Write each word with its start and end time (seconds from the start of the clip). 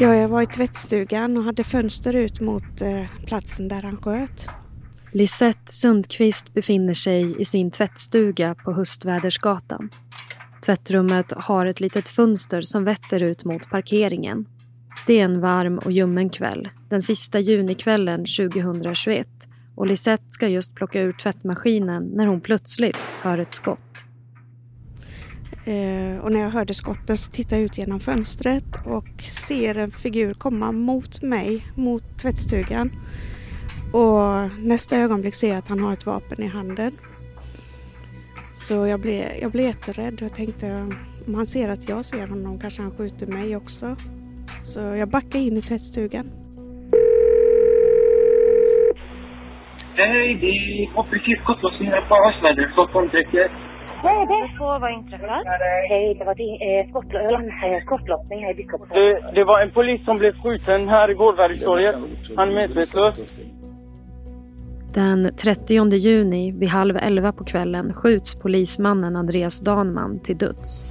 Ja, 0.00 0.14
jag 0.14 0.28
var 0.28 0.42
i 0.42 0.46
tvättstugan 0.46 1.36
och 1.36 1.42
hade 1.42 1.64
fönster 1.64 2.12
ut 2.12 2.40
mot 2.40 2.82
eh, 2.82 3.24
platsen 3.26 3.68
där 3.68 3.82
han 3.82 3.96
sköt. 3.96 4.48
Lisette 5.12 5.72
Sundqvist 5.72 6.54
befinner 6.54 6.94
sig 6.94 7.40
i 7.40 7.44
sin 7.44 7.70
tvättstuga 7.70 8.54
på 8.54 8.72
Höstvädersgatan. 8.72 9.90
Tvättrummet 10.64 11.32
har 11.32 11.66
ett 11.66 11.80
litet 11.80 12.08
fönster 12.08 12.62
som 12.62 12.84
vetter 12.84 13.22
ut 13.22 13.44
mot 13.44 13.70
parkeringen. 13.70 14.46
Det 15.06 15.20
är 15.20 15.24
en 15.24 15.40
varm 15.40 15.78
och 15.78 15.92
ljummen 15.92 16.30
kväll, 16.30 16.68
den 16.88 17.02
sista 17.02 17.40
junikvällen 17.40 18.20
2021 18.20 19.28
och 19.74 19.86
Lisette 19.86 20.24
ska 20.28 20.48
just 20.48 20.74
plocka 20.74 21.00
ur 21.00 21.12
tvättmaskinen 21.12 22.02
när 22.04 22.26
hon 22.26 22.40
plötsligt 22.40 23.08
hör 23.22 23.38
ett 23.38 23.54
skott. 23.54 24.04
Eh, 25.66 26.24
och 26.24 26.32
när 26.32 26.40
jag 26.40 26.50
hörde 26.50 26.74
skotten 26.74 27.16
så 27.16 27.32
tittade 27.32 27.56
jag 27.56 27.64
ut 27.64 27.78
genom 27.78 28.00
fönstret 28.00 28.64
och 28.84 29.22
ser 29.22 29.74
en 29.74 29.90
figur 29.90 30.34
komma 30.34 30.72
mot 30.72 31.22
mig, 31.22 31.66
mot 31.74 32.18
tvättstugan. 32.18 32.90
Och 33.92 34.50
nästa 34.58 34.96
ögonblick 34.96 35.34
ser 35.34 35.48
jag 35.48 35.58
att 35.58 35.68
han 35.68 35.80
har 35.80 35.92
ett 35.92 36.06
vapen 36.06 36.42
i 36.42 36.46
handen. 36.46 36.92
Så 38.54 38.86
jag 38.86 39.00
blev, 39.00 39.22
jag 39.42 39.52
blev 39.52 39.66
jätterädd 39.66 40.22
och 40.22 40.34
tänkte 40.34 40.66
om 41.26 41.34
han 41.34 41.46
ser 41.46 41.68
att 41.68 41.88
jag 41.88 42.04
ser 42.04 42.26
honom 42.26 42.58
kanske 42.58 42.82
han 42.82 42.96
skjuter 42.96 43.26
mig 43.26 43.56
också. 43.56 43.96
Så 44.62 44.80
jag 44.80 45.08
backade 45.08 45.38
in 45.38 45.56
i 45.56 45.62
tvättstugan. 45.62 46.30
Hej, 49.94 50.38
det 50.40 50.46
är 50.46 50.98
operativ 50.98 51.36
skottlossning 51.42 51.90
här 51.90 52.08
på 52.08 52.14
Östväder, 52.28 52.72
Stockholm 52.72 53.10
31. 53.10 53.65
Hej, 54.02 54.26
det 54.26 54.58
får 54.58 54.78
vad 54.80 54.92
inträffat? 54.92 55.46
Hej, 55.88 56.14
det 56.18 56.24
var 56.24 56.34
din, 56.34 56.54
eh, 56.54 56.90
skottlo 56.90 57.18
skottlossning 57.84 58.44
här 58.44 58.50
i 58.50 58.54
Biskopsgården. 58.54 59.04
Det, 59.04 59.32
det 59.34 59.44
var 59.44 59.60
en 59.60 59.70
polis 59.70 60.04
som 60.04 60.18
blev 60.18 60.32
skjuten 60.32 60.88
här 60.88 61.10
i 61.10 61.14
Gårdväderstorget. 61.14 61.96
Han 62.36 62.48
är 62.48 62.54
medvetslös. 62.54 63.14
Den 64.94 65.36
30 65.36 65.96
juni 65.96 66.52
vid 66.52 66.68
halv 66.68 66.96
elva 66.96 67.32
på 67.32 67.44
kvällen 67.44 67.92
skjuts 67.94 68.34
polismannen 68.34 69.16
Andreas 69.16 69.60
Danman 69.60 70.18
till 70.18 70.38
döds. 70.38 70.88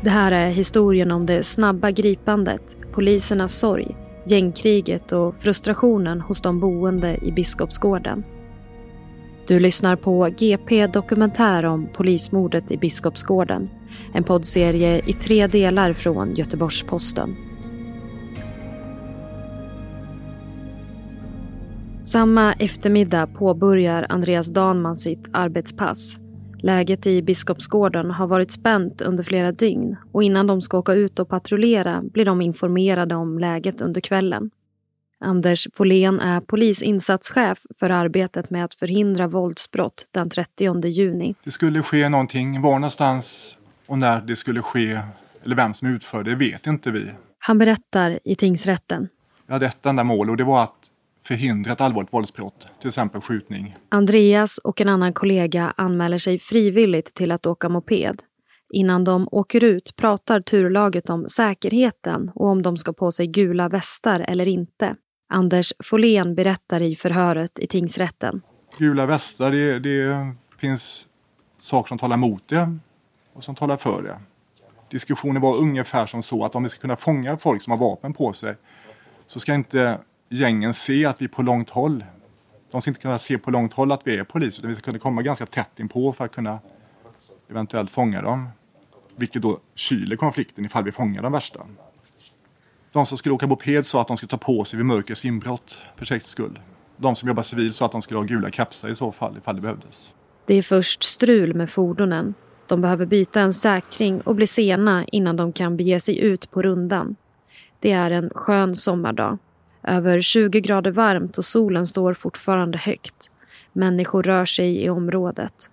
Det 0.00 0.10
här 0.10 0.32
är 0.32 0.48
historien 0.48 1.10
om 1.10 1.26
det 1.26 1.42
snabba 1.42 1.90
gripandet, 1.90 2.76
polisernas 2.92 3.58
sorg, 3.58 3.96
gängkriget 4.26 5.12
och 5.12 5.34
frustrationen 5.36 6.20
hos 6.20 6.42
de 6.42 6.60
boende 6.60 7.18
i 7.22 7.32
Biskopsgården. 7.32 8.24
Du 9.48 9.60
lyssnar 9.60 9.96
på 9.96 10.28
GP 10.38 10.86
Dokumentär 10.86 11.64
om 11.64 11.88
polismordet 11.92 12.70
i 12.70 12.76
Biskopsgården. 12.76 13.70
En 14.14 14.24
poddserie 14.24 15.02
i 15.06 15.12
tre 15.12 15.46
delar 15.46 15.92
från 15.92 16.34
Göteborgs-Posten. 16.34 17.36
Samma 22.02 22.52
eftermiddag 22.52 23.26
påbörjar 23.26 24.06
Andreas 24.08 24.52
Danman 24.52 24.96
sitt 24.96 25.28
arbetspass. 25.32 26.20
Läget 26.58 27.06
i 27.06 27.22
Biskopsgården 27.22 28.10
har 28.10 28.26
varit 28.26 28.50
spänt 28.50 29.02
under 29.02 29.24
flera 29.24 29.52
dygn 29.52 29.96
och 30.12 30.22
innan 30.22 30.46
de 30.46 30.60
ska 30.60 30.78
åka 30.78 30.94
ut 30.94 31.18
och 31.18 31.28
patrullera 31.28 32.02
blir 32.02 32.24
de 32.24 32.40
informerade 32.40 33.14
om 33.14 33.38
läget 33.38 33.80
under 33.80 34.00
kvällen. 34.00 34.50
Anders 35.20 35.68
Folén 35.74 36.20
är 36.20 36.40
polisinsatschef 36.40 37.58
för 37.80 37.90
arbetet 37.90 38.50
med 38.50 38.64
att 38.64 38.74
förhindra 38.74 39.26
våldsbrott 39.26 40.06
den 40.10 40.30
30 40.30 40.86
juni. 40.88 41.34
Det 41.44 41.50
skulle 41.50 41.82
ske 41.82 42.08
någonting, 42.08 42.62
var 42.62 42.72
någonstans 42.72 43.56
och 43.86 43.98
när 43.98 44.20
det 44.20 44.36
skulle 44.36 44.62
ske 44.62 45.00
eller 45.44 45.56
vem 45.56 45.74
som 45.74 45.88
utförde 45.88 46.30
det 46.30 46.36
vet 46.36 46.66
inte 46.66 46.90
vi. 46.90 47.10
Han 47.38 47.58
berättar 47.58 48.18
i 48.24 48.36
tingsrätten. 48.36 49.08
Vi 49.46 49.52
hade 49.52 49.66
ett 49.66 49.86
enda 49.86 50.04
mål 50.04 50.30
och 50.30 50.36
det 50.36 50.44
var 50.44 50.62
att 50.62 50.90
förhindra 51.26 51.72
ett 51.72 51.80
allvarligt 51.80 52.12
våldsbrott, 52.12 52.68
till 52.80 52.88
exempel 52.88 53.20
skjutning. 53.20 53.76
Andreas 53.88 54.58
och 54.58 54.80
en 54.80 54.88
annan 54.88 55.12
kollega 55.12 55.74
anmäler 55.76 56.18
sig 56.18 56.38
frivilligt 56.38 57.14
till 57.14 57.32
att 57.32 57.46
åka 57.46 57.68
moped. 57.68 58.22
Innan 58.72 59.04
de 59.04 59.28
åker 59.32 59.64
ut 59.64 59.96
pratar 59.96 60.40
turlaget 60.40 61.10
om 61.10 61.28
säkerheten 61.28 62.30
och 62.34 62.46
om 62.46 62.62
de 62.62 62.76
ska 62.76 62.92
på 62.92 63.10
sig 63.10 63.26
gula 63.26 63.68
västar 63.68 64.20
eller 64.20 64.48
inte. 64.48 64.96
Anders 65.28 65.72
Folén 65.84 66.34
berättar 66.34 66.80
i 66.80 66.96
förhöret 66.96 67.58
i 67.58 67.66
tingsrätten. 67.66 68.42
Gula 68.78 69.06
västar, 69.06 69.50
det, 69.50 69.78
det 69.78 70.34
finns 70.58 71.06
saker 71.58 71.88
som 71.88 71.98
talar 71.98 72.16
emot 72.16 72.42
det 72.46 72.78
och 73.32 73.44
som 73.44 73.54
talar 73.54 73.76
för 73.76 74.02
det. 74.02 74.18
Diskussionen 74.90 75.42
var 75.42 75.56
ungefär 75.56 76.06
som 76.06 76.22
så 76.22 76.44
att 76.44 76.54
om 76.54 76.62
vi 76.62 76.68
ska 76.68 76.80
kunna 76.80 76.96
fånga 76.96 77.36
folk 77.36 77.62
som 77.62 77.70
har 77.70 77.78
vapen 77.78 78.12
på 78.12 78.32
sig 78.32 78.54
så 79.26 79.40
ska 79.40 79.54
inte 79.54 79.98
gängen 80.28 80.74
se 80.74 81.06
att 81.06 81.20
vi 81.20 81.24
är 81.24 81.28
på 81.28 81.42
långt 81.42 81.70
håll. 81.70 82.04
De 82.70 82.80
ska 82.80 82.90
inte 82.90 83.00
kunna 83.00 83.18
se 83.18 83.38
på 83.38 83.50
långt 83.50 83.72
håll 83.72 83.92
att 83.92 84.00
vi 84.04 84.18
är 84.18 84.24
polis 84.24 84.58
utan 84.58 84.70
vi 84.70 84.76
ska 84.76 84.84
kunna 84.84 84.98
komma 84.98 85.22
ganska 85.22 85.46
tätt 85.46 85.80
inpå 85.80 86.12
för 86.12 86.24
att 86.24 86.32
kunna 86.32 86.58
eventuellt 87.50 87.90
fånga 87.90 88.22
dem. 88.22 88.48
Vilket 89.16 89.42
då 89.42 89.60
kyler 89.74 90.16
konflikten 90.16 90.64
ifall 90.64 90.84
vi 90.84 90.92
fångar 90.92 91.22
de 91.22 91.32
värsta. 91.32 91.66
De 92.96 93.06
som 93.06 93.18
skulle 93.18 93.34
åka 93.34 93.46
moped 93.46 93.86
sa 93.86 94.00
att 94.00 94.08
de 94.08 94.16
skulle 94.16 94.30
ta 94.30 94.36
på 94.36 94.64
sig 94.64 94.76
vid 94.76 94.86
mörkrets 94.86 95.24
inbrott 95.24 95.82
för 95.96 96.04
säkerhets 96.04 96.30
skull. 96.30 96.58
De 96.96 97.16
som 97.16 97.28
jobbar 97.28 97.42
civil 97.42 97.72
sa 97.72 97.86
att 97.86 97.92
de 97.92 98.02
skulle 98.02 98.18
ha 98.18 98.24
gula 98.24 98.50
kapsar 98.50 98.88
i 98.88 98.94
så 98.94 99.12
fall 99.12 99.36
ifall 99.38 99.54
det 99.56 99.62
behövdes. 99.62 100.14
Det 100.46 100.54
är 100.54 100.62
först 100.62 101.02
strul 101.02 101.54
med 101.54 101.70
fordonen. 101.70 102.34
De 102.66 102.80
behöver 102.80 103.06
byta 103.06 103.40
en 103.40 103.52
säkring 103.52 104.20
och 104.20 104.34
bli 104.34 104.46
sena 104.46 105.04
innan 105.04 105.36
de 105.36 105.52
kan 105.52 105.76
bege 105.76 106.00
sig 106.00 106.18
ut 106.18 106.50
på 106.50 106.62
rundan. 106.62 107.16
Det 107.80 107.92
är 107.92 108.10
en 108.10 108.30
skön 108.34 108.76
sommardag. 108.76 109.38
Över 109.82 110.20
20 110.20 110.60
grader 110.60 110.90
varmt 110.90 111.38
och 111.38 111.44
solen 111.44 111.86
står 111.86 112.14
fortfarande 112.14 112.78
högt. 112.78 113.30
Människor 113.72 114.22
rör 114.22 114.44
sig 114.44 114.84
i 114.84 114.90
området. 114.90 115.70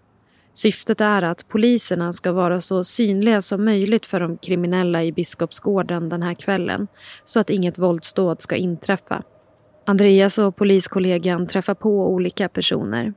Syftet 0.53 1.01
är 1.01 1.21
att 1.21 1.47
poliserna 1.47 2.13
ska 2.13 2.31
vara 2.31 2.61
så 2.61 2.83
synliga 2.83 3.41
som 3.41 3.65
möjligt 3.65 4.05
för 4.05 4.19
de 4.19 4.37
kriminella 4.37 5.03
i 5.03 5.11
Biskopsgården 5.11 6.09
den 6.09 6.23
här 6.23 6.33
kvällen 6.33 6.87
så 7.25 7.39
att 7.39 7.49
inget 7.49 7.79
våldsdåd 7.79 8.41
ska 8.41 8.55
inträffa. 8.55 9.23
Andreas 9.85 10.37
och 10.37 10.55
poliskollegan 10.55 11.47
träffar 11.47 11.73
på 11.73 12.07
olika 12.13 12.49
personer. 12.49 13.13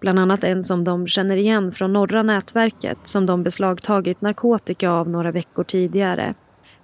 Bland 0.00 0.18
annat 0.18 0.44
en 0.44 0.62
som 0.62 0.84
de 0.84 1.06
känner 1.06 1.36
igen 1.36 1.72
från 1.72 1.92
norra 1.92 2.22
nätverket 2.22 2.98
som 3.02 3.26
de 3.26 3.42
beslagtagit 3.42 4.20
narkotika 4.20 4.90
av 4.90 5.08
några 5.08 5.30
veckor 5.30 5.64
tidigare. 5.64 6.34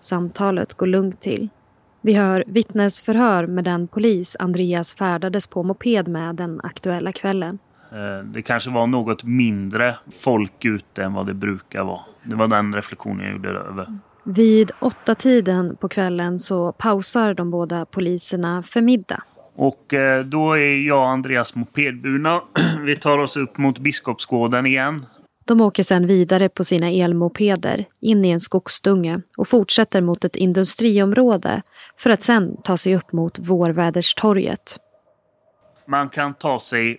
Samtalet 0.00 0.74
går 0.74 0.86
lugnt 0.86 1.20
till. 1.20 1.48
Vi 2.00 2.14
hör 2.14 2.44
vittnesförhör 2.46 3.46
med 3.46 3.64
den 3.64 3.88
polis 3.88 4.36
Andreas 4.38 4.94
färdades 4.94 5.46
på 5.46 5.62
moped 5.62 6.08
med 6.08 6.34
den 6.34 6.60
aktuella 6.62 7.12
kvällen. 7.12 7.58
Det 8.24 8.42
kanske 8.42 8.70
var 8.70 8.86
något 8.86 9.24
mindre 9.24 9.96
folk 10.22 10.64
ute 10.64 11.04
än 11.04 11.12
vad 11.12 11.26
det 11.26 11.34
brukar 11.34 11.84
vara. 11.84 12.00
Det 12.22 12.36
var 12.36 12.46
den 12.46 12.74
reflektionen 12.74 13.24
jag 13.24 13.32
gjorde 13.32 13.48
över. 13.48 13.98
Vid 14.24 14.70
åtta 14.78 15.14
tiden 15.14 15.76
på 15.76 15.88
kvällen 15.88 16.38
så 16.38 16.72
pausar 16.72 17.34
de 17.34 17.50
båda 17.50 17.86
poliserna 17.86 18.62
för 18.62 18.80
middag. 18.80 19.22
Och 19.54 19.94
eh, 19.94 20.24
då 20.24 20.52
är 20.52 20.86
jag 20.86 20.98
och 20.98 21.08
Andreas 21.08 21.54
mopedburna. 21.54 22.40
Vi 22.80 22.96
tar 22.96 23.18
oss 23.18 23.36
upp 23.36 23.58
mot 23.58 23.78
Biskopsgården 23.78 24.66
igen. 24.66 25.06
De 25.44 25.60
åker 25.60 25.82
sedan 25.82 26.06
vidare 26.06 26.48
på 26.48 26.64
sina 26.64 26.90
elmopeder 26.90 27.84
in 28.00 28.24
i 28.24 28.30
en 28.30 28.40
skogsdunge 28.40 29.20
och 29.36 29.48
fortsätter 29.48 30.00
mot 30.00 30.24
ett 30.24 30.36
industriområde 30.36 31.62
för 31.98 32.10
att 32.10 32.22
sedan 32.22 32.56
ta 32.64 32.76
sig 32.76 32.96
upp 32.96 33.12
mot 33.12 33.38
Vårväderstorget. 33.38 34.76
Man 35.86 36.08
kan 36.08 36.34
ta 36.34 36.58
sig 36.58 36.98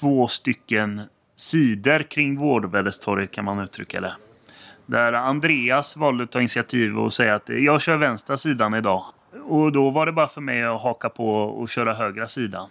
två 0.00 0.28
stycken 0.28 1.02
sidor 1.36 2.02
kring 2.02 2.36
Vårväderstorget 2.36 3.30
kan 3.30 3.44
man 3.44 3.60
uttrycka 3.60 4.00
det. 4.00 4.12
Där 4.86 5.12
Andreas 5.12 5.96
valde 5.96 6.24
att 6.24 6.30
ta 6.30 6.38
initiativ 6.38 6.98
och 6.98 7.12
säga 7.12 7.34
att 7.34 7.48
jag 7.48 7.80
kör 7.80 7.96
vänstra 7.96 8.36
sidan 8.36 8.74
idag. 8.74 9.04
Och 9.48 9.72
då 9.72 9.90
var 9.90 10.06
det 10.06 10.12
bara 10.12 10.28
för 10.28 10.40
mig 10.40 10.64
att 10.64 10.82
haka 10.82 11.08
på 11.08 11.28
och 11.34 11.68
köra 11.68 11.94
högra 11.94 12.28
sidan. 12.28 12.68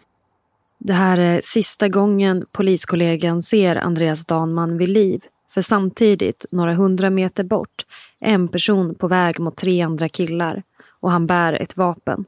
Det 0.79 0.93
här 0.93 1.17
är 1.17 1.41
sista 1.43 1.87
gången 1.87 2.45
poliskollegan 2.51 3.41
ser 3.41 3.75
Andreas 3.75 4.25
Danman 4.25 4.77
vid 4.77 4.89
liv. 4.89 5.21
För 5.49 5.61
samtidigt, 5.61 6.45
några 6.51 6.73
hundra 6.73 7.09
meter 7.09 7.43
bort, 7.43 7.85
är 8.19 8.33
en 8.33 8.47
person 8.47 8.95
på 8.95 9.07
väg 9.07 9.39
mot 9.39 9.57
tre 9.57 9.81
andra 9.81 10.09
killar 10.09 10.63
och 10.99 11.11
han 11.11 11.27
bär 11.27 11.53
ett 11.53 11.77
vapen. 11.77 12.25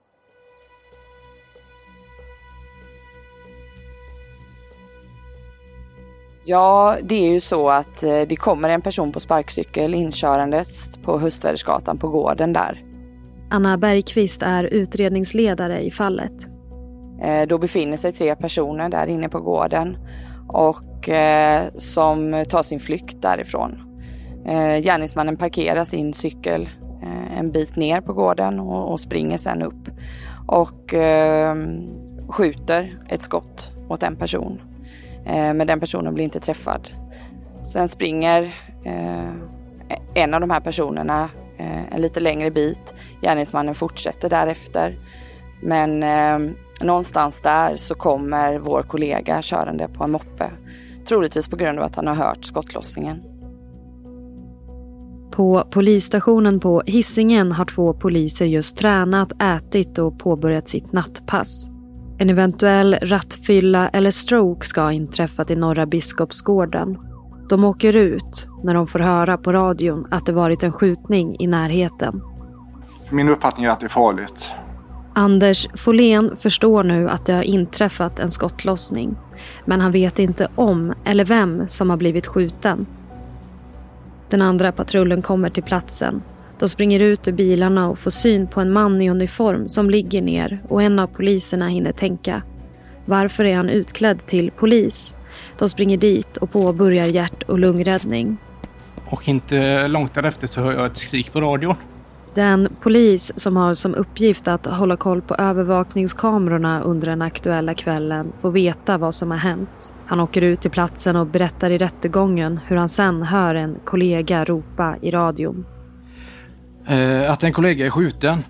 Ja, 6.44 6.98
det 7.04 7.16
är 7.28 7.34
ju 7.34 7.40
så 7.40 7.70
att 7.70 8.04
eh, 8.04 8.22
det 8.28 8.36
kommer 8.36 8.70
en 8.70 8.82
person 8.82 9.12
på 9.12 9.20
sparkcykel 9.20 9.94
inkörandes 9.94 10.98
på 10.98 11.20
Höstvädersgatan 11.20 11.98
på 11.98 12.10
gården 12.10 12.54
där. 12.54 12.84
Anna 13.50 13.78
Bergqvist 13.78 14.42
är 14.42 14.64
utredningsledare 14.64 15.82
i 15.82 15.92
fallet. 15.92 16.48
Eh, 17.22 17.48
då 17.48 17.58
befinner 17.58 17.98
sig 17.98 18.14
tre 18.14 18.36
personer 18.36 18.90
där 18.90 19.08
inne 19.08 19.30
på 19.30 19.42
gården 19.42 19.98
och 20.48 21.10
eh, 21.10 21.64
som 21.78 22.46
tar 22.50 22.64
sin 22.64 22.80
flykt 22.80 23.22
därifrån. 23.22 23.88
Gärningsmannen 24.82 25.38
parkerar 25.38 25.84
sin 25.84 26.14
cykel 26.14 26.70
en 27.38 27.52
bit 27.52 27.76
ner 27.76 28.02
på 28.02 28.14
gården 28.14 28.60
och 28.60 29.00
springer 29.00 29.38
sen 29.38 29.62
upp 29.62 29.90
och 30.48 30.94
skjuter 32.28 33.00
ett 33.10 33.22
skott 33.22 33.72
mot 33.90 34.04
en 34.04 34.16
person. 34.16 34.71
Eh, 35.26 35.54
men 35.54 35.68
den 35.68 35.80
personen 35.80 36.14
blir 36.14 36.24
inte 36.24 36.40
träffad. 36.40 36.90
Sen 37.64 37.90
springer 37.90 38.44
eh, 38.86 39.30
en 40.14 40.34
av 40.34 40.42
de 40.42 40.50
här 40.50 40.60
personerna 40.60 41.30
eh, 41.58 41.94
en 41.94 42.02
lite 42.02 42.20
längre 42.20 42.52
bit. 42.52 42.96
Gärningsmannen 43.22 43.76
fortsätter 43.76 44.30
därefter. 44.30 45.00
Men 45.64 46.04
någonstans 46.82 47.42
där 47.42 47.76
så 47.76 47.96
kommer 47.96 48.60
vår 48.60 48.84
kollega 48.84 49.42
körande 49.42 49.88
på 49.88 50.04
en 50.04 50.12
moppe. 50.12 50.52
Troligtvis 51.06 51.48
på 51.48 51.56
grund 51.56 51.80
av 51.80 51.86
att 51.86 51.96
han 51.96 52.08
har 52.08 52.16
hört 52.16 52.46
skottlossningen. 52.46 53.24
På 55.32 55.68
polisstationen 55.72 56.60
på 56.60 56.84
Hisingen 56.86 57.52
har 57.52 57.66
två 57.66 57.94
poliser 57.94 58.46
just 58.46 58.78
tränat, 58.78 59.32
ätit 59.42 59.98
och 59.98 60.20
påbörjat 60.20 60.68
sitt 60.68 60.92
nattpass. 60.92 61.70
En 62.18 62.30
eventuell 62.30 62.94
rattfylla 63.02 63.90
eller 63.90 64.12
stroke 64.12 64.66
ska 64.66 64.82
ha 64.82 64.92
inträffat 64.92 65.52
i 65.52 65.56
Norra 65.56 65.86
Biskopsgården. 65.86 66.98
De 67.50 67.64
åker 67.64 67.96
ut 67.96 68.48
när 68.64 68.74
de 68.74 68.88
får 68.88 69.00
höra 69.00 69.38
på 69.38 69.52
radion 69.52 70.08
att 70.12 70.26
det 70.26 70.32
varit 70.32 70.64
en 70.64 70.72
skjutning 70.72 71.36
i 71.40 71.48
närheten. 71.48 72.22
Min 73.10 73.30
uppfattning 73.30 73.66
är 73.66 73.70
att 73.70 73.80
det 73.80 73.86
är 73.86 73.90
farligt. 73.90 74.52
Anders 75.14 75.68
Folén 75.76 76.38
förstår 76.38 76.84
nu 76.84 77.10
att 77.10 77.26
det 77.26 77.34
har 77.34 77.44
inträffat 77.44 78.20
en 78.20 78.30
skottlossning. 78.30 79.16
Men 79.66 79.82
han 79.82 79.92
vet 79.92 80.20
inte 80.20 80.48
om 80.56 80.94
eller 81.06 81.26
vem 81.26 81.68
som 81.68 81.90
har 81.90 81.98
blivit 81.98 82.28
skjuten. 82.28 82.86
Den 84.30 84.42
andra 84.42 84.72
patrullen 84.72 85.22
kommer 85.22 85.50
till 85.50 85.64
platsen 85.64 86.22
de 86.62 86.70
springer 86.70 87.00
ut 87.00 87.28
ur 87.28 87.32
bilarna 87.32 87.90
och 87.90 88.00
får 88.00 88.12
syn 88.12 88.48
på 88.48 88.62
en 88.62 88.72
man 88.72 89.02
i 89.02 89.10
uniform 89.10 89.68
som 89.68 89.90
ligger 89.90 90.22
ner 90.22 90.62
och 90.70 90.84
en 90.84 91.00
av 91.00 91.08
poliserna 91.08 91.68
hinner 91.68 91.92
tänka. 91.92 92.44
Varför 93.06 93.44
är 93.44 93.56
han 93.56 93.70
utklädd 93.70 94.26
till 94.26 94.52
polis? 94.52 95.16
De 95.58 95.70
springer 95.70 95.98
dit 95.98 96.38
och 96.38 96.52
påbörjar 96.52 97.06
hjärt 97.06 97.44
och 97.44 97.60
lungräddning. 97.60 98.38
Och 99.06 99.30
inte 99.30 99.88
långt 99.88 100.14
därefter 100.14 100.48
så 100.48 100.62
hör 100.62 100.74
jag 100.74 100.86
ett 100.86 100.98
skrik 100.98 101.34
på 101.34 101.42
radion. 101.42 101.76
Den 102.34 102.76
polis 102.82 103.32
som 103.36 103.58
har 103.58 103.74
som 103.74 103.96
uppgift 103.96 104.48
att 104.48 104.66
hålla 104.66 104.98
koll 104.98 105.22
på 105.22 105.36
övervakningskamerorna 105.36 106.82
under 106.82 107.08
den 107.08 107.22
aktuella 107.22 107.74
kvällen 107.74 108.32
får 108.40 108.52
veta 108.52 108.98
vad 108.98 109.14
som 109.14 109.32
har 109.32 109.38
hänt. 109.38 109.94
Han 110.06 110.20
åker 110.20 110.42
ut 110.42 110.62
till 110.62 110.72
platsen 110.72 111.16
och 111.16 111.28
berättar 111.28 111.70
i 111.70 111.78
rättegången 111.78 112.60
hur 112.68 112.76
han 112.76 112.90
sen 112.90 113.24
hör 113.24 113.56
en 113.56 113.76
kollega 113.86 114.46
ropa 114.46 114.96
i 115.02 115.12
radion. 115.12 115.66
Eh, 116.88 117.32
att 117.32 117.44
en 117.44 117.54
kollega 117.54 117.86
är 117.86 117.90
skjuten. 117.90 118.44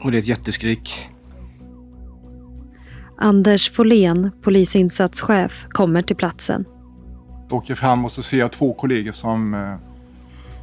Och 0.00 0.10
det 0.10 0.16
är 0.16 0.18
ett 0.18 0.28
jätteskrik. 0.28 1.08
Anders 3.18 3.70
Folén, 3.70 4.30
polisinsatschef, 4.42 5.66
kommer 5.68 6.02
till 6.02 6.16
platsen. 6.16 6.64
Jag 7.48 7.56
åker 7.56 7.74
fram 7.74 8.04
och 8.04 8.12
så 8.12 8.22
ser 8.22 8.38
jag 8.38 8.52
två 8.52 8.74
kollegor 8.74 9.12
som 9.12 9.54
eh, 9.54 9.74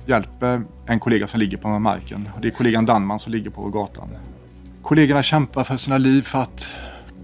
hjälper 0.05 0.61
en 0.85 0.99
kollega 0.99 1.27
som 1.27 1.39
ligger 1.39 1.57
på 1.57 1.79
marken. 1.79 2.29
Det 2.41 2.47
är 2.47 2.51
kollegan 2.51 2.85
Danman 2.85 3.19
som 3.19 3.31
ligger 3.31 3.49
på 3.49 3.69
gatan. 3.69 4.09
Kollegorna 4.81 5.23
kämpar 5.23 5.63
för 5.63 5.77
sina 5.77 5.97
liv 5.97 6.21
för 6.21 6.39
att 6.39 6.67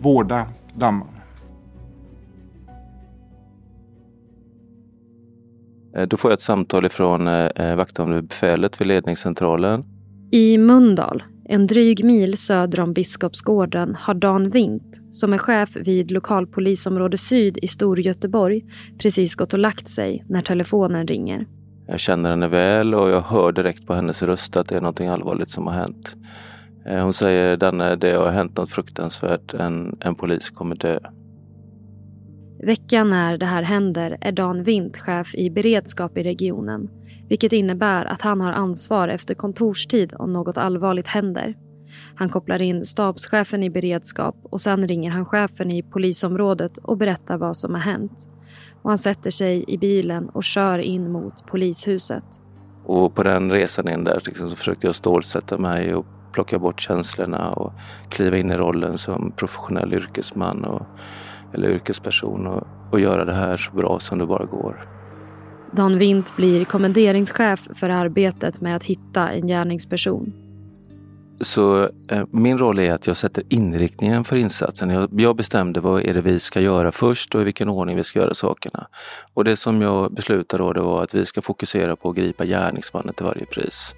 vårda 0.02 0.48
Danman. 0.74 1.19
Då 6.08 6.18
får 6.18 6.32
jag 6.32 6.36
ett 6.36 6.42
samtal 6.42 6.86
ifrån 6.86 7.28
eh, 7.28 7.50
eh, 7.56 7.76
vakthavande 7.76 8.22
befälet 8.22 8.82
vid 8.82 8.88
ledningscentralen. 8.88 9.84
I 10.32 10.58
Mundal, 10.58 11.24
en 11.46 11.68
dryg 11.68 12.06
mil 12.06 12.38
söder 12.38 12.80
om 12.80 12.94
Biskopsgården, 12.94 13.96
har 13.96 14.14
Dan 14.14 14.50
Vint, 14.50 15.02
som 15.12 15.34
är 15.34 15.38
chef 15.38 15.70
vid 15.76 16.12
lokalpolisområde 16.12 17.18
Syd 17.18 17.58
i 17.58 17.68
Storgöteborg, 17.68 18.66
precis 18.98 19.36
gått 19.36 19.54
och 19.54 19.60
lagt 19.60 19.88
sig 19.88 20.26
när 20.30 20.42
telefonen 20.42 21.08
ringer. 21.08 21.46
Jag 21.88 22.00
känner 22.00 22.30
henne 22.30 22.48
väl 22.48 22.96
och 22.96 23.10
jag 23.10 23.22
hör 23.22 23.52
direkt 23.52 23.88
på 23.88 23.94
hennes 23.94 24.24
röst 24.24 24.58
att 24.58 24.68
det 24.68 24.76
är 24.76 24.82
något 24.82 25.02
allvarligt 25.02 25.50
som 25.50 25.68
har 25.68 25.74
hänt. 25.74 26.16
Hon 26.86 27.14
säger 27.14 27.58
Danne, 27.58 27.96
det 27.96 28.12
har 28.12 28.32
hänt 28.32 28.58
något 28.58 28.70
fruktansvärt. 28.70 29.54
En, 29.54 29.98
en 30.00 30.16
polis 30.16 30.50
kommer 30.50 30.76
dö. 30.76 31.00
Veckan 32.64 33.10
när 33.10 33.38
det 33.38 33.46
här 33.46 33.64
händer 33.64 34.18
är 34.22 34.32
Dan 34.32 34.64
Vint 34.64 34.98
chef 34.98 35.36
i 35.36 35.50
beredskap 35.50 36.18
i 36.18 36.24
regionen. 36.24 36.90
Vilket 37.30 37.54
innebär 37.54 38.06
att 38.06 38.22
han 38.22 38.42
har 38.42 38.52
ansvar 38.52 39.08
efter 39.08 39.36
kontorstid 39.36 40.14
om 40.20 40.34
något 40.34 40.58
allvarligt 40.58 41.08
händer. 41.08 41.56
Han 42.16 42.30
kopplar 42.30 42.62
in 42.62 42.86
stabschefen 42.86 43.64
i 43.64 43.70
beredskap 43.70 44.36
och 44.44 44.62
sen 44.62 44.88
ringer 44.88 45.12
han 45.12 45.26
chefen 45.26 45.72
i 45.72 45.84
polisområdet 45.84 46.78
och 46.78 46.98
berättar 46.98 47.38
vad 47.38 47.58
som 47.58 47.74
har 47.74 47.82
hänt. 47.82 48.30
Och 48.82 48.90
han 48.90 48.98
sätter 48.98 49.30
sig 49.30 49.66
i 49.68 49.78
bilen 49.78 50.30
och 50.30 50.44
kör 50.44 50.80
in 50.80 51.12
mot 51.12 51.46
polishuset. 51.48 52.24
Och 52.86 53.16
på 53.16 53.24
den 53.24 53.52
resan 53.52 53.90
in 53.90 54.04
där 54.04 54.22
liksom, 54.26 54.50
så 54.50 54.56
försökte 54.56 54.88
jag 54.88 54.96
stålsätta 54.96 55.58
mig 55.58 55.96
och 55.96 56.06
plocka 56.34 56.60
bort 56.60 56.82
känslorna 56.82 57.50
och 57.50 57.74
kliva 58.10 58.38
in 58.38 58.52
i 58.52 58.58
rollen 58.58 58.98
som 58.98 59.32
professionell 59.36 59.94
yrkesman. 59.94 60.66
Och 60.66 60.86
eller 61.54 61.70
yrkesperson 61.70 62.48
och, 62.48 62.68
och 62.92 63.00
göra 63.00 63.26
det 63.26 63.34
här 63.34 63.58
så 63.58 63.72
bra 63.72 64.00
som 64.00 64.20
det 64.20 64.26
bara 64.26 64.46
går. 64.46 64.88
Dan 65.72 65.98
Vint 65.98 66.36
blir 66.36 66.66
kommenderingschef 66.66 67.68
för 67.74 67.90
arbetet 67.90 68.62
med 68.62 68.76
att 68.76 68.86
hitta 68.86 69.30
en 69.30 69.48
gärningsperson. 69.48 70.34
Så 71.42 71.84
eh, 71.84 72.24
min 72.32 72.58
roll 72.58 72.80
är 72.80 72.94
att 72.94 73.08
jag 73.08 73.18
sätter 73.18 73.44
inriktningen 73.50 74.24
för 74.24 74.36
insatsen. 74.36 74.90
Jag, 74.90 75.10
jag, 75.12 75.36
bestämde 75.36 75.80
vad 75.80 76.02
är 76.02 76.14
det 76.14 76.22
vi 76.22 76.40
ska 76.40 76.60
göra 76.60 76.92
först 76.92 77.36
och 77.36 77.42
i 77.42 77.44
vilken 77.44 77.70
ordning 77.70 77.96
vi 77.96 78.04
ska 78.04 78.20
göra 78.20 78.34
sakerna. 78.34 78.88
Och 79.34 79.44
det 79.44 79.56
som 79.56 79.82
jag 79.82 80.14
beslutade 80.14 80.64
då 80.64 80.74
det 80.74 80.82
var 80.82 81.04
att 81.04 81.16
vi 81.16 81.26
ska 81.26 81.42
fokusera 81.42 81.96
på 81.96 82.10
att 82.10 82.16
gripa 82.16 82.46
gärningsmannen 82.46 83.14
till 83.14 83.26
varje 83.26 83.46
pris. 83.46 83.96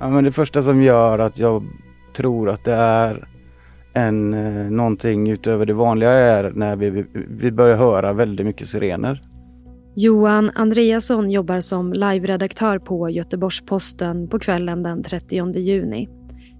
Ja, 0.00 0.08
men 0.08 0.24
det 0.24 0.32
första 0.32 0.62
som 0.62 0.82
gör 0.82 1.18
att 1.18 1.38
jag 1.38 1.64
tror 2.12 2.48
att 2.50 2.64
det 2.64 2.74
är 2.74 3.28
än 3.94 4.34
eh, 4.34 4.70
någonting 4.70 5.30
utöver 5.30 5.66
det 5.66 5.72
vanliga 5.72 6.10
är 6.10 6.52
när 6.54 6.76
vi, 6.76 7.04
vi 7.28 7.52
börjar 7.52 7.76
höra 7.76 8.12
väldigt 8.12 8.46
mycket 8.46 8.68
sirener. 8.68 9.22
Johan 9.96 10.50
Andreasson 10.54 11.30
jobbar 11.30 11.60
som 11.60 11.92
live-redaktör 11.92 12.78
på 12.78 13.10
Göteborgs-Posten 13.10 14.28
på 14.28 14.38
kvällen 14.38 14.82
den 14.82 15.02
30 15.02 15.58
juni. 15.58 16.08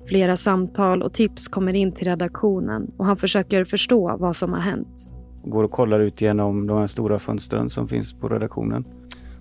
Flera 0.08 0.37
samtal 0.37 1.02
och 1.02 1.12
tips 1.14 1.49
kommer 1.49 1.72
in 1.72 1.92
till 1.92 2.06
redaktionen 2.06 2.90
och 2.96 3.06
han 3.06 3.16
försöker 3.16 3.64
förstå 3.64 4.16
vad 4.16 4.37
som 4.37 4.52
har 4.52 4.60
hänt. 4.60 5.08
Går 5.44 5.64
och 5.64 5.70
kollar 5.70 6.00
ut 6.00 6.20
genom 6.20 6.66
de 6.66 6.78
här 6.78 6.87
stora 6.87 7.18
fönstren 7.18 7.70
som 7.70 7.88
finns 7.88 8.12
på 8.12 8.28
redaktionen. 8.28 8.84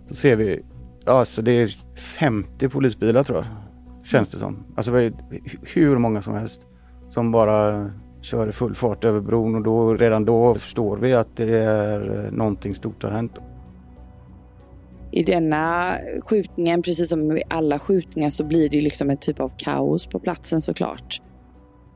Så 0.06 0.16
ser 0.16 0.36
vi, 0.36 0.62
ja, 1.06 1.26
så 1.26 1.42
det 1.42 1.52
är 1.52 1.68
50 1.98 2.70
polisbilar 2.70 3.24
tror 3.24 3.38
jag. 3.38 3.46
Känns 4.06 4.32
det 4.32 4.38
som. 4.38 4.64
Alltså 4.76 4.92
hur 5.64 5.98
många 5.98 6.22
som 6.22 6.34
helst 6.34 6.62
som 7.10 7.32
bara 7.32 7.92
kör 8.22 8.50
i 8.50 8.52
full 8.52 8.76
fart 8.76 9.06
över 9.06 9.20
bron 9.20 9.56
och 9.56 9.64
då, 9.64 9.96
redan 9.96 10.26
då 10.26 10.56
förstår 10.56 10.98
vi 10.98 11.14
att 11.14 11.36
det 11.36 11.58
är 11.58 12.30
någonting 12.32 12.76
stort 12.76 13.04
har 13.04 13.12
hänt. 13.12 13.40
I 15.12 15.24
denna 15.24 15.96
skjutningen, 16.22 16.82
precis 16.82 17.10
som 17.10 17.38
i 17.38 17.44
alla 17.50 17.80
skjutningar, 17.80 18.30
så 18.30 18.44
blir 18.44 18.70
det 18.70 18.82
liksom 18.82 19.10
en 19.10 19.18
typ 19.18 19.40
av 19.40 19.52
kaos 19.58 20.08
på 20.08 20.20
platsen 20.20 20.62
såklart. 20.62 21.22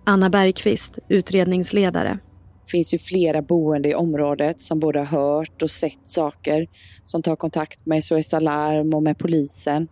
Anna 0.06 0.30
Bergqvist, 0.30 1.00
utredningsledare. 1.08 2.20
Det 2.66 2.72
finns 2.72 2.94
ju 2.94 2.98
flera 2.98 3.42
boende 3.42 3.90
i 3.90 3.96
området 3.96 4.62
som 4.62 4.80
både 4.80 5.00
har 5.00 5.06
hört 5.06 5.62
och 5.62 5.72
sett 5.72 6.00
saker, 6.04 6.68
som 7.06 7.22
tar 7.22 7.36
kontakt 7.36 7.86
med 7.86 8.04
SOS 8.04 8.34
Alarm 8.34 8.94
och 8.94 9.04
med 9.04 9.18
polisen 9.18 9.88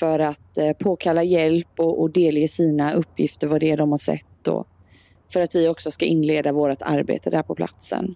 för 0.00 0.18
att 0.18 0.58
eh, 0.58 0.72
påkalla 0.72 1.22
hjälp 1.22 1.68
och, 1.78 2.02
och 2.02 2.10
delge 2.10 2.48
sina 2.48 2.92
uppgifter 2.92 3.46
vad 3.46 3.60
det 3.60 3.70
är 3.70 3.76
de 3.76 3.90
har 3.90 3.98
sett 3.98 4.33
och 4.48 4.66
för 5.32 5.42
att 5.42 5.54
vi 5.54 5.68
också 5.68 5.90
ska 5.90 6.04
inleda 6.04 6.52
vårt 6.52 6.82
arbete 6.82 7.30
där 7.30 7.42
på 7.42 7.54
platsen. 7.54 8.14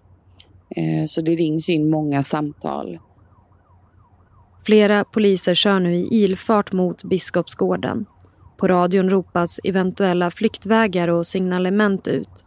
Eh, 0.69 1.05
så 1.05 1.21
det 1.21 1.35
rings 1.35 1.69
in 1.69 1.89
många 1.89 2.23
samtal. 2.23 2.99
Flera 4.65 5.03
poliser 5.03 5.53
kör 5.53 5.79
nu 5.79 5.95
i 5.95 6.07
ilfart 6.11 6.71
mot 6.71 7.03
Biskopsgården. 7.03 8.05
På 8.57 8.67
radion 8.67 9.09
ropas 9.09 9.59
eventuella 9.63 10.31
flyktvägar 10.31 11.07
och 11.07 11.25
signalement 11.25 12.07
ut. 12.07 12.45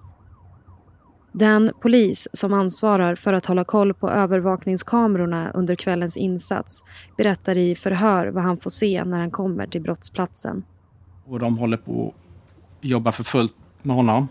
Den 1.32 1.72
polis 1.80 2.28
som 2.32 2.52
ansvarar 2.52 3.14
för 3.14 3.32
att 3.32 3.46
hålla 3.46 3.64
koll 3.64 3.94
på 3.94 4.10
övervakningskamerorna 4.10 5.50
under 5.50 5.74
kvällens 5.76 6.16
insats 6.16 6.84
berättar 7.16 7.58
i 7.58 7.74
förhör 7.74 8.26
vad 8.26 8.42
han 8.42 8.58
får 8.58 8.70
se 8.70 9.04
när 9.04 9.18
han 9.18 9.30
kommer 9.30 9.66
till 9.66 9.80
brottsplatsen. 9.80 10.64
Och 11.24 11.38
de 11.38 11.58
håller 11.58 11.76
på 11.76 12.14
att 12.78 12.84
jobba 12.84 13.12
för 13.12 13.24
fullt 13.24 13.61
med 13.82 13.96
honom. 13.96 14.28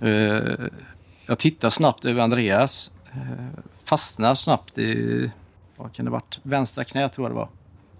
Eh, 0.00 0.66
jag 1.26 1.38
tittar 1.38 1.70
snabbt 1.70 2.04
över 2.04 2.22
Andreas. 2.22 2.90
Eh, 3.12 3.60
fastnar 3.84 4.34
snabbt 4.34 4.78
i, 4.78 5.30
vad 5.76 5.92
kan 5.92 6.04
det 6.04 6.10
varit, 6.10 6.40
vänstra 6.42 6.84
knät 6.84 7.12
tror 7.12 7.24
jag 7.24 7.30
det 7.30 7.38
var. 7.38 7.48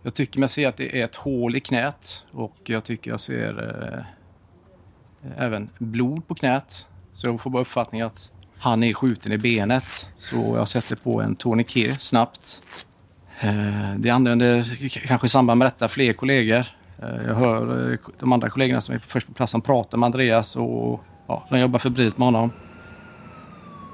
Jag 0.02 0.14
tycker 0.14 0.40
mig 0.40 0.48
se 0.48 0.64
att 0.64 0.76
det 0.76 1.00
är 1.00 1.04
ett 1.04 1.16
hål 1.16 1.56
i 1.56 1.60
knät 1.60 2.26
och 2.32 2.56
jag 2.64 2.84
tycker 2.84 3.10
jag 3.10 3.20
ser 3.20 3.82
eh, 5.22 5.44
även 5.44 5.70
blod 5.78 6.28
på 6.28 6.34
knät. 6.34 6.86
Så 7.12 7.26
jag 7.26 7.40
får 7.40 7.50
bara 7.50 7.62
uppfattningen 7.62 8.06
att 8.06 8.32
han 8.58 8.82
är 8.82 8.92
skjuten 8.92 9.32
i 9.32 9.38
benet. 9.38 10.10
Så 10.16 10.36
jag 10.36 10.68
sätter 10.68 10.96
på 10.96 11.20
en 11.20 11.36
tourniquet 11.36 12.02
snabbt. 12.02 12.62
Eh, 13.40 13.94
det 13.98 14.10
använder 14.10 14.88
kanske 15.06 15.26
i 15.26 15.28
samband 15.28 15.58
med 15.58 15.66
detta 15.66 15.88
fler 15.88 16.12
kollegor. 16.12 16.66
Eh, 17.02 17.26
jag 17.26 17.34
hör 17.34 17.92
eh, 17.92 17.98
de 18.18 18.32
andra 18.32 18.50
kollegorna 18.50 18.80
som 18.80 18.94
är 18.94 18.98
först 18.98 19.26
på 19.26 19.34
plats 19.34 19.52
som 19.52 19.60
pratar 19.60 19.98
med 19.98 20.06
Andreas 20.06 20.56
och 20.56 21.00
ja, 21.26 21.46
de 21.50 21.60
jobbar 21.60 21.78
febrilt 21.78 22.18
med 22.18 22.26
honom. 22.26 22.50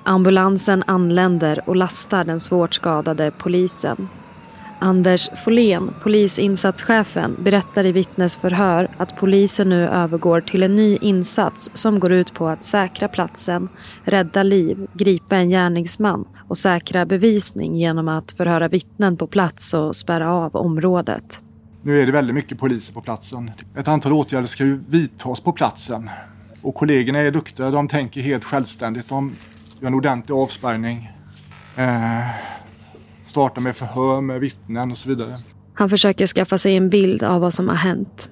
Ambulansen 0.04 0.85
anländer 0.87 1.61
och 1.66 1.76
lastar 1.76 2.25
den 2.25 2.40
svårt 2.40 2.75
skadade 2.75 3.30
polisen. 3.38 4.09
Anders 4.78 5.30
Folén, 5.44 5.90
polisinsatschefen, 6.02 7.37
berättar 7.38 7.87
i 7.87 7.92
vittnesförhör 7.92 8.88
att 8.97 9.16
polisen 9.16 9.68
nu 9.68 9.88
övergår 9.88 10.40
till 10.40 10.62
en 10.62 10.76
ny 10.76 10.97
insats 10.97 11.71
som 11.75 12.00
går 12.00 12.12
ut 12.12 12.35
på 12.35 12.49
att 12.49 12.64
säkra 12.64 13.09
platsen, 13.09 13.68
rädda 14.04 14.42
liv, 14.42 14.87
gripa 14.92 15.37
en 15.37 15.50
gärningsman 15.50 16.25
och 16.49 16.59
säkra 16.59 17.06
bevisning 17.06 17.76
genom 17.76 18.09
att 18.09 18.32
förhöra 18.32 18.68
vittnen 18.68 19.16
på 19.16 19.26
plats 19.26 19.75
och 19.75 19.97
spärra 19.97 20.32
av 20.32 20.56
området. 20.56 21.42
Nu 21.84 22.02
är 22.02 22.06
det 22.06 22.12
väldigt 22.12 22.34
mycket 22.34 22.58
poliser 22.58 22.92
på 22.92 23.00
platsen. 23.00 23.50
Ett 23.76 23.88
antal 23.88 24.12
åtgärder 24.12 24.46
ska 24.46 24.64
ju 24.64 24.80
vidtas 24.88 25.40
på 25.40 25.52
platsen. 25.52 26.10
Och 26.62 26.74
kollegorna 26.74 27.18
är 27.18 27.30
duktiga, 27.30 27.70
de 27.70 27.88
tänker 27.88 28.20
helt 28.20 28.44
självständigt. 28.44 29.08
De 29.08 29.36
gör 29.80 29.86
en 29.86 29.94
ordentlig 29.94 30.34
avspärrning. 30.34 31.10
Eh, 31.76 32.26
startar 33.24 33.60
med 33.60 33.76
förhör 33.76 34.20
med 34.20 34.40
vittnen 34.40 34.92
och 34.92 34.98
så 34.98 35.08
vidare. 35.08 35.38
Han 35.74 35.90
försöker 35.90 36.26
skaffa 36.26 36.58
sig 36.58 36.76
en 36.76 36.90
bild 36.90 37.22
av 37.22 37.40
vad 37.40 37.54
som 37.54 37.68
har 37.68 37.76
hänt. 37.76 38.30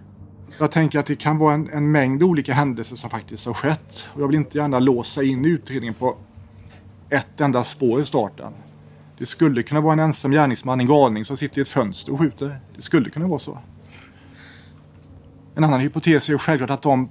Jag 0.58 0.70
tänker 0.70 0.98
att 0.98 1.06
det 1.06 1.16
kan 1.16 1.38
vara 1.38 1.54
en, 1.54 1.70
en 1.72 1.90
mängd 1.92 2.22
olika 2.22 2.52
händelser 2.52 2.96
som 2.96 3.10
faktiskt 3.10 3.46
har 3.46 3.54
skett. 3.54 4.04
Och 4.14 4.22
jag 4.22 4.26
vill 4.26 4.36
inte 4.36 4.58
gärna 4.58 4.78
låsa 4.78 5.22
in 5.22 5.44
utredningen 5.44 5.94
på 5.94 6.16
ett 7.10 7.40
enda 7.40 7.64
spår 7.64 8.02
i 8.02 8.06
starten. 8.06 8.52
Det 9.20 9.26
skulle 9.26 9.62
kunna 9.62 9.80
vara 9.80 9.92
en 9.92 9.98
ensam 9.98 10.30
gärningsman, 10.30 10.80
en 10.80 10.86
galning 10.86 11.24
som 11.24 11.36
sitter 11.36 11.58
i 11.58 11.62
ett 11.62 11.68
fönster 11.68 12.12
och 12.12 12.18
skjuter. 12.18 12.60
Det 12.76 12.82
skulle 12.82 13.10
kunna 13.10 13.26
vara 13.26 13.38
så. 13.38 13.58
En 15.54 15.64
annan 15.64 15.80
hypotes 15.80 16.28
är 16.28 16.32
ju 16.32 16.38
självklart 16.38 16.70
att 16.70 16.82
de 16.82 17.08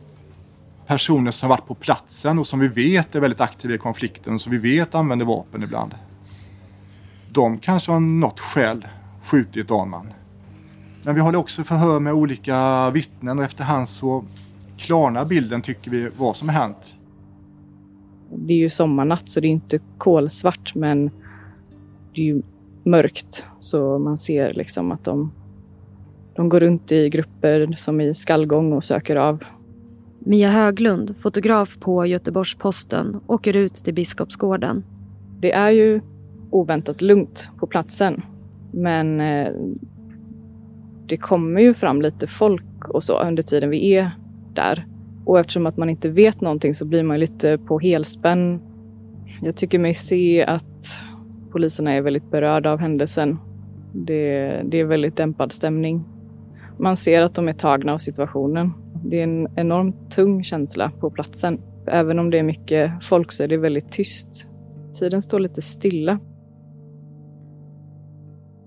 personer 0.87 1.31
som 1.31 1.49
varit 1.49 1.67
på 1.67 1.75
platsen 1.75 2.39
och 2.39 2.47
som 2.47 2.59
vi 2.59 2.67
vet 2.67 3.15
är 3.15 3.19
väldigt 3.19 3.41
aktiva 3.41 3.73
i 3.73 3.77
konflikten 3.77 4.33
och 4.33 4.41
som 4.41 4.51
vi 4.51 4.57
vet 4.57 4.95
använder 4.95 5.25
vapen 5.25 5.63
ibland. 5.63 5.95
De 7.31 7.59
kanske 7.59 7.91
har 7.91 7.99
något 7.99 8.39
skäl 8.39 8.87
skjutit 9.23 9.67
Danman. 9.67 10.13
Men 11.03 11.15
vi 11.15 11.21
håller 11.21 11.39
också 11.39 11.63
förhör 11.63 11.99
med 11.99 12.13
olika 12.13 12.89
vittnen 12.89 13.39
och 13.39 13.45
efterhand 13.45 13.89
så 13.89 14.25
klarnar 14.77 15.25
bilden 15.25 15.61
tycker 15.61 15.91
vi 15.91 16.09
vad 16.17 16.35
som 16.35 16.49
har 16.49 16.55
hänt. 16.55 16.93
Det 18.35 18.53
är 18.53 18.57
ju 18.57 18.69
sommarnatt 18.69 19.29
så 19.29 19.39
det 19.39 19.47
är 19.47 19.49
inte 19.49 19.79
kolsvart 19.97 20.75
men 20.75 21.11
det 22.13 22.21
är 22.21 22.25
ju 22.25 22.41
mörkt 22.83 23.45
så 23.59 23.99
man 23.99 24.17
ser 24.17 24.53
liksom 24.53 24.91
att 24.91 25.03
de, 25.03 25.31
de 26.35 26.49
går 26.49 26.59
runt 26.59 26.91
i 26.91 27.09
grupper 27.09 27.73
som 27.77 28.01
i 28.01 28.13
skallgång 28.13 28.73
och 28.73 28.83
söker 28.83 29.15
av 29.15 29.43
Mia 30.19 30.49
Höglund, 30.49 31.15
fotograf 31.17 31.77
på 31.79 32.05
Göteborgs-Posten, 32.05 33.19
åker 33.27 33.55
ut 33.55 33.73
till 33.73 33.93
Biskopsgården. 33.93 34.83
Det 35.39 35.51
är 35.51 35.69
ju 35.69 36.01
oväntat 36.49 37.01
lugnt 37.01 37.51
på 37.59 37.67
platsen. 37.67 38.21
Men 38.71 39.21
eh, 39.21 39.53
det 41.07 41.17
kommer 41.17 41.61
ju 41.61 41.73
fram 41.73 42.01
lite 42.01 42.27
folk 42.27 42.89
och 42.89 43.03
så 43.03 43.19
under 43.19 43.43
tiden 43.43 43.69
vi 43.69 43.95
är 43.95 44.11
där. 44.53 44.87
Och 45.25 45.39
eftersom 45.39 45.65
att 45.65 45.77
man 45.77 45.89
inte 45.89 46.09
vet 46.09 46.41
någonting 46.41 46.75
så 46.75 46.85
blir 46.85 47.03
man 47.03 47.19
lite 47.19 47.57
på 47.57 47.79
helspänn. 47.79 48.61
Jag 49.41 49.55
tycker 49.55 49.79
mig 49.79 49.93
se 49.93 50.45
att 50.45 51.05
poliserna 51.51 51.91
är 51.91 52.01
väldigt 52.01 52.31
berörda 52.31 52.71
av 52.71 52.79
händelsen. 52.79 53.37
Det, 53.93 54.61
det 54.65 54.79
är 54.79 54.85
väldigt 54.85 55.17
dämpad 55.17 55.51
stämning. 55.51 56.03
Man 56.77 56.97
ser 56.97 57.21
att 57.21 57.35
de 57.35 57.47
är 57.47 57.53
tagna 57.53 57.93
av 57.93 57.97
situationen 57.97 58.73
det 59.03 59.19
är 59.19 59.23
en 59.23 59.47
enormt 59.55 60.11
tung 60.11 60.43
känsla 60.43 60.91
på 60.99 61.11
platsen. 61.11 61.61
Även 61.87 62.19
om 62.19 62.29
det 62.29 62.39
är 62.39 62.43
mycket 62.43 62.91
folk 63.01 63.31
så 63.31 63.43
är 63.43 63.47
det 63.47 63.57
väldigt 63.57 63.91
tyst. 63.91 64.47
Tiden 64.99 65.21
står 65.21 65.39
lite 65.39 65.61
stilla. 65.61 66.19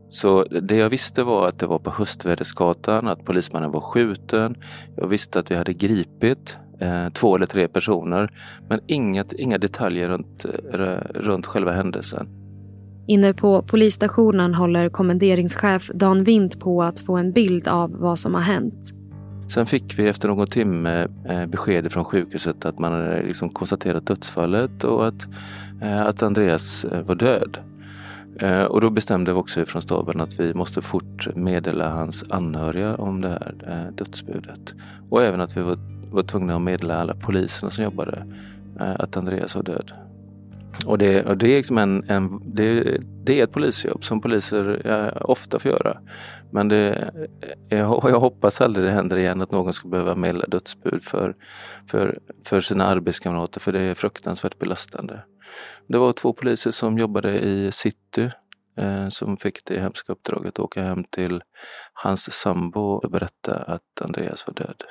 Så 0.09 0.45
det 0.45 0.77
jag 0.77 0.91
visste 0.91 1.23
var 1.23 1.49
att 1.49 1.59
det 1.59 1.67
var 1.67 1.79
på 1.79 1.91
Höstvädersgatan, 1.91 3.09
att 3.09 3.25
polismannen 3.25 3.71
var 3.71 3.81
skjuten. 3.81 4.55
Jag 4.97 5.07
visste 5.07 5.39
att 5.39 5.51
vi 5.51 5.55
hade 5.55 5.73
gripit 5.73 6.59
eh, 6.81 7.09
två 7.09 7.37
eller 7.37 7.47
tre 7.47 7.69
personer, 7.69 8.31
men 8.69 8.81
inget, 8.87 9.33
inga 9.33 9.59
detaljer 9.59 10.09
runt, 10.09 10.45
eh, 10.45 10.81
runt 11.15 11.47
själva 11.47 11.73
händelsen. 11.73 12.42
Inne 13.07 13.35
på 13.35 13.63
polisstationen 13.63 14.55
håller 14.55 14.89
kommenderingschef 14.89 15.91
Dan 15.95 16.25
Wind 16.25 16.61
på 16.61 16.83
att 16.83 16.99
få 16.99 17.17
en 17.17 17.33
bild 17.33 17.69
av 17.69 17.91
vad 17.91 18.19
som 18.19 18.35
har 18.35 18.41
hänt. 18.41 18.93
Sen 19.49 19.67
fick 19.67 19.99
vi 19.99 20.09
efter 20.09 20.29
någon 20.29 20.47
timme 20.47 21.09
eh, 21.29 21.47
besked 21.47 21.93
från 21.93 22.05
sjukhuset 22.05 22.65
att 22.65 22.79
man 22.79 22.93
hade 22.93 23.23
liksom 23.23 23.51
konstaterat 23.51 24.07
dödsfallet 24.07 24.85
och 24.85 25.07
att, 25.07 25.29
eh, 25.83 26.03
att 26.03 26.23
Andreas 26.23 26.85
eh, 26.85 27.03
var 27.03 27.15
död. 27.15 27.59
Och 28.69 28.81
då 28.81 28.91
bestämde 28.91 29.33
vi 29.33 29.39
också 29.39 29.65
från 29.65 29.83
staben 29.83 30.21
att 30.21 30.41
vi 30.41 30.55
måste 30.55 30.83
fort 30.83 31.37
meddela 31.37 31.91
hans 31.91 32.25
anhöriga 32.31 32.97
om 32.97 33.21
det 33.21 33.29
här 33.29 33.91
dödsbudet. 33.97 34.75
Och 35.11 35.23
även 35.23 35.41
att 35.41 35.57
vi 35.57 35.61
var, 35.61 35.77
var 36.11 36.23
tvungna 36.23 36.57
att 36.57 36.63
meddela 36.63 36.97
alla 36.97 37.15
poliserna 37.15 37.71
som 37.71 37.85
jobbade 37.85 38.27
att 38.79 39.17
Andreas 39.17 39.55
var 39.55 39.63
död. 39.63 39.93
Och 40.87 40.99
det, 40.99 41.25
och 41.25 41.37
det, 41.37 41.49
är 41.49 41.57
liksom 41.57 41.79
en, 41.79 42.11
en 42.11 42.41
det, 42.55 42.99
det, 43.25 43.41
är 43.41 43.45
ett 43.45 43.53
polisjobb 43.53 44.05
som 44.05 44.21
poliser 44.21 44.87
eh, 44.87 45.31
ofta 45.31 45.59
får 45.59 45.71
göra. 45.71 45.99
Men 46.53 46.69
det, 46.69 47.13
eh, 47.71 47.79
jag, 47.79 48.11
jag 48.11 48.21
hoppas 48.21 48.61
aldrig 48.61 48.87
det 48.87 48.93
händer 48.93 49.17
igen 49.17 49.41
att 49.41 49.51
någon 49.51 49.73
ska 49.73 49.89
behöva 49.89 50.15
meddela 50.15 50.47
dödsbud 50.47 51.05
för, 51.05 51.37
för, 51.91 52.19
för 52.45 52.61
sina 52.61 52.85
arbetskamrater 52.85 53.61
för 53.61 53.73
det 53.73 53.81
är 53.81 53.95
fruktansvärt 53.95 54.59
belastande. 54.59 55.23
Det 55.89 55.99
var 55.99 56.13
två 56.13 56.33
poliser 56.33 56.71
som 56.71 56.99
jobbade 56.99 57.39
i 57.39 57.73
city 57.73 58.31
eh, 58.79 59.09
som 59.09 59.37
fick 59.37 59.65
det 59.65 59.81
hemska 59.81 60.13
uppdraget 60.13 60.49
att 60.49 60.59
åka 60.59 60.83
hem 60.83 61.05
till 61.05 61.43
hans 61.93 62.33
sambo 62.33 62.81
och 62.81 63.11
berätta 63.11 63.55
att 63.55 64.03
Andreas 64.03 64.47
var 64.47 64.55
död. 64.55 64.85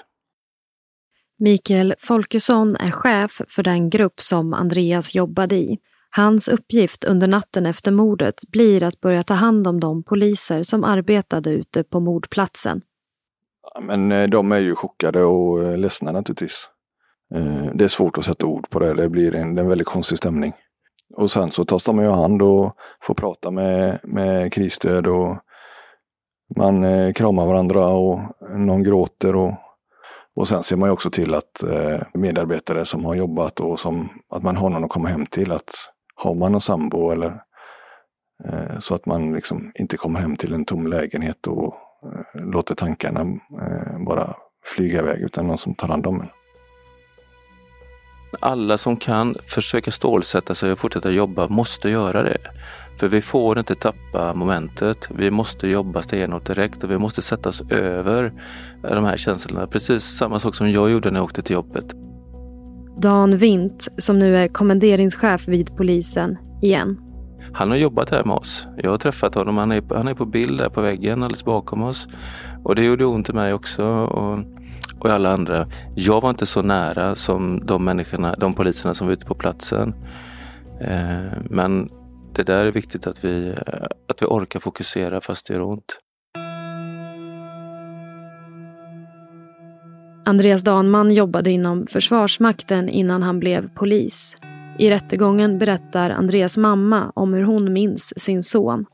Mikael 1.44 1.96
Folkesson 2.00 2.76
är 2.76 2.92
chef 2.92 3.42
för 3.48 3.64
den 3.64 3.90
grupp 3.90 4.22
som 4.22 4.54
Andreas 4.54 5.16
jobbade 5.16 5.56
i. 5.56 5.78
Hans 6.10 6.48
uppgift 6.48 7.04
under 7.04 7.28
natten 7.28 7.66
efter 7.66 7.92
mordet 7.92 8.36
blir 8.52 8.84
att 8.84 9.02
börja 9.02 9.24
ta 9.24 9.34
hand 9.34 9.68
om 9.68 9.80
de 9.80 10.04
poliser 10.04 10.64
som 10.64 10.84
arbetade 10.84 11.50
ute 11.50 11.84
på 11.84 12.00
mordplatsen. 12.00 12.82
Men 13.82 14.12
eh, 14.12 14.30
de 14.30 14.52
är 14.52 14.60
ju 14.60 14.76
chockade 14.76 15.24
och 15.24 15.64
eh, 15.64 15.78
ledsna 15.78 16.12
naturligtvis. 16.12 16.70
Eh, 17.36 17.66
det 17.74 17.84
är 17.84 17.88
svårt 17.88 18.18
att 18.18 18.26
sätta 18.26 18.46
ord 18.46 18.70
på 18.70 18.80
det. 18.80 18.94
Det 18.94 19.10
blir 19.10 19.36
en, 19.36 19.58
en 19.58 19.68
väldigt 19.68 19.88
konstig 19.88 20.18
stämning. 20.18 20.54
Och 21.18 21.32
sen 21.32 21.52
så 21.52 21.66
tas 21.66 21.84
de 21.84 22.02
i 22.02 22.06
hand 22.06 22.42
och 22.42 22.76
får 23.02 23.14
prata 23.14 23.52
med, 23.52 24.00
med 24.04 24.54
krisstöd 24.54 25.08
och 25.08 25.38
man 26.56 26.86
kramar 27.14 27.46
varandra 27.46 27.88
och 27.88 28.20
någon 28.56 28.84
gråter 28.84 29.36
och, 29.36 29.54
och 30.36 30.48
sen 30.48 30.64
ser 30.64 30.78
man 30.78 30.90
ju 30.90 30.94
också 30.94 31.10
till 31.10 31.34
att 31.34 31.64
eh, 31.64 32.02
medarbetare 32.14 32.86
som 32.86 33.06
har 33.06 33.16
jobbat 33.16 33.60
och 33.60 33.80
som, 33.80 34.10
att 34.30 34.44
man 34.44 34.58
har 34.58 34.70
någon 34.70 34.84
att 34.84 34.90
komma 34.90 35.10
hem 35.10 35.26
till. 35.26 35.52
Att 35.52 35.72
har 36.16 36.36
man 36.36 36.52
någon 36.52 36.62
sambo 36.62 37.12
eller 37.12 37.42
eh, 38.46 38.80
så 38.80 38.96
att 38.96 39.06
man 39.06 39.34
liksom 39.34 39.72
inte 39.76 39.98
kommer 39.98 40.20
hem 40.20 40.36
till 40.36 40.54
en 40.54 40.66
tom 40.66 40.88
lägenhet 40.88 41.48
och 41.48 41.76
Eh, 42.06 42.42
låter 42.42 42.76
tankarna 42.76 43.22
eh, 43.62 44.06
bara 44.06 44.36
flyga 44.66 45.00
iväg 45.00 45.22
utan 45.22 45.48
någon 45.48 45.58
som 45.58 45.74
tar 45.74 45.88
hand 45.88 46.08
om 46.08 46.22
en. 46.22 46.30
Alla 48.40 48.78
som 48.78 48.98
kan 48.98 49.36
försöka 49.44 49.92
stålsätta 49.92 50.56
sig 50.56 50.72
och 50.72 50.80
fortsätta 50.80 51.12
jobba 51.12 51.48
måste 51.48 51.90
göra 51.90 52.24
det. 52.24 52.38
För 53.00 53.08
vi 53.08 53.22
får 53.22 53.60
inte 53.60 53.76
tappa 53.76 54.34
momentet. 54.34 55.10
Vi 55.12 55.32
måste 55.32 55.68
jobba 55.68 56.02
stenhårt 56.02 56.46
direkt 56.46 56.84
och 56.84 56.92
vi 56.92 56.98
måste 56.98 57.22
sätta 57.22 57.50
oss 57.50 57.64
över 57.70 58.34
de 58.82 59.06
här 59.06 59.18
känslorna. 59.18 59.68
Precis 59.68 60.04
samma 60.04 60.40
sak 60.40 60.56
som 60.56 60.72
jag 60.72 60.92
gjorde 60.92 61.12
när 61.12 61.20
jag 61.20 61.24
åkte 61.24 61.42
till 61.42 61.54
jobbet. 61.54 61.86
Dan 63.02 63.38
Vint, 63.38 63.88
som 63.98 64.20
nu 64.20 64.38
är 64.38 64.48
kommenderingschef 64.48 65.48
vid 65.48 65.78
polisen, 65.78 66.38
igen. 66.62 66.98
Han 67.54 67.70
har 67.70 67.78
jobbat 67.78 68.10
här 68.10 68.24
med 68.24 68.36
oss. 68.36 68.68
Jag 68.78 68.92
har 68.92 68.98
träffat 68.98 69.36
honom. 69.36 69.58
Han 69.58 69.72
är, 69.72 69.96
han 69.96 70.08
är 70.08 70.14
på 70.14 70.26
bild 70.26 70.58
där 70.58 70.70
på 70.70 70.82
väggen 70.82 71.24
alldeles 71.24 71.46
bakom 71.46 71.84
oss. 71.84 72.08
Och 72.64 72.76
det 72.76 72.86
gjorde 72.86 73.06
ont 73.06 73.30
i 73.30 73.34
mig 73.34 73.54
också 73.54 73.86
och, 73.86 74.40
och 75.02 75.10
alla 75.10 75.34
andra. 75.34 75.68
Jag 75.96 76.22
var 76.22 76.30
inte 76.30 76.46
så 76.46 76.62
nära 76.62 77.16
som 77.16 77.66
de 77.66 77.86
människorna, 77.86 78.36
de 78.38 78.54
poliserna 78.54 78.94
som 78.94 79.08
var 79.08 79.14
ute 79.14 79.26
på 79.26 79.36
platsen. 79.36 79.94
Eh, 80.82 81.42
men 81.50 81.90
det 82.36 82.44
där 82.44 82.66
är 82.66 82.72
viktigt 82.72 83.08
att 83.08 83.26
vi, 83.26 83.56
att 84.10 84.22
vi 84.22 84.26
orkar 84.26 84.60
fokusera 84.60 85.22
fast 85.22 85.48
det 85.48 85.54
gör 85.54 85.62
ont. 85.62 85.98
Andreas 90.26 90.64
Danman 90.64 91.12
jobbade 91.12 91.52
inom 91.52 91.88
Försvarsmakten 91.88 92.90
innan 92.90 93.24
han 93.24 93.40
blev 93.40 93.70
polis. 93.76 94.36
I 94.80 94.90
rättegången 94.90 95.58
berättar 95.58 96.10
Andreas 96.10 96.58
mamma 96.58 97.12
om 97.16 97.34
hur 97.34 97.44
hon 97.44 97.74
minns 97.74 98.14
sin 98.18 98.44
son. 98.44 98.86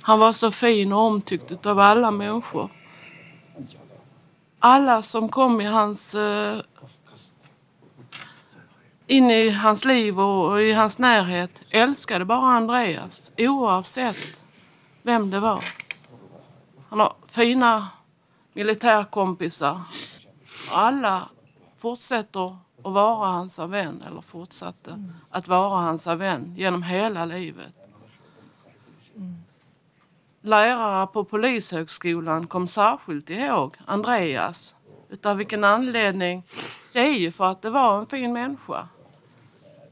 Han 0.00 0.18
var 0.18 0.32
så 0.32 0.50
fin 0.50 0.92
och 0.92 0.98
omtyckt 0.98 1.66
av 1.66 1.78
alla 1.78 2.10
människor. 2.10 2.70
Alla 4.64 5.02
som 5.02 5.28
kom 5.28 5.60
i 5.60 5.64
hans, 5.64 6.14
eh, 6.14 6.58
in 9.06 9.30
i 9.30 9.50
hans 9.50 9.84
liv 9.84 10.20
och 10.20 10.62
i 10.62 10.72
hans 10.72 10.98
närhet 10.98 11.62
älskade 11.70 12.24
bara 12.24 12.46
Andreas 12.46 13.32
oavsett 13.38 14.44
vem 15.02 15.30
det 15.30 15.40
var. 15.40 15.64
Han 16.88 17.00
har 17.00 17.14
fina 17.26 17.88
militärkompisar. 18.52 19.80
Alla 20.72 21.28
fortsätter 21.76 22.56
att 22.84 22.92
vara 22.92 23.26
hans 23.26 23.58
vän 23.58 24.02
eller 24.06 24.20
fortsatte 24.20 25.10
att 25.30 25.48
vara 25.48 25.80
hans 25.80 26.06
vän 26.06 26.54
genom 26.56 26.82
hela 26.82 27.24
livet. 27.24 27.81
Lärare 30.44 31.06
på 31.06 31.24
Polishögskolan 31.24 32.46
kom 32.46 32.66
särskilt 32.66 33.30
ihåg 33.30 33.76
Andreas. 33.86 34.74
Utav 35.10 35.36
vilken 35.36 35.64
anledning? 35.64 36.44
Det 36.92 37.00
är 37.00 37.18
ju 37.18 37.30
för 37.30 37.44
att 37.44 37.62
det 37.62 37.70
var 37.70 37.98
en 37.98 38.06
fin 38.06 38.32
människa. 38.32 38.88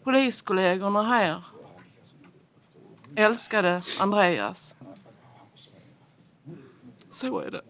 Poliskollegorna 0.04 1.02
här 1.02 1.42
älskade 3.16 3.82
Andreas. 4.00 4.74
Så 7.10 7.40
är 7.40 7.50
det. 7.50 7.62